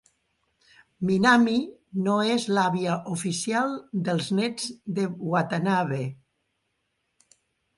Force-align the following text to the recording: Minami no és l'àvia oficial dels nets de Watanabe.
Minami 1.09 1.57
no 2.07 2.15
és 2.37 2.47
l'àvia 2.59 2.95
oficial 3.17 3.75
dels 4.09 4.31
nets 4.41 4.67
de 5.01 5.07
Watanabe. 5.35 6.01